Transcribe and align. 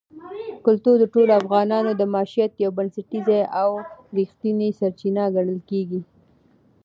کلتور 0.65 0.95
د 0.99 1.05
ټولو 1.13 1.31
افغانانو 1.41 1.91
د 1.95 2.01
معیشت 2.13 2.51
یوه 2.63 2.75
بنسټیزه 2.77 3.39
او 3.61 3.69
رښتینې 4.17 4.69
سرچینه 4.79 5.23
ګڼل 5.35 5.59
کېږي. 5.69 6.01